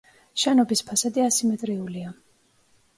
[0.43, 2.19] შენობის ფასადი ასიმეტრიულია.